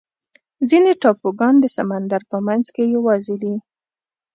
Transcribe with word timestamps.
ځینې 0.69 0.91
ټاپوګان 1.01 1.55
د 1.59 1.65
سمندر 1.75 2.21
په 2.31 2.37
منځ 2.47 2.65
کې 2.75 2.83
یوازې 2.95 3.35
دي. 3.43 3.55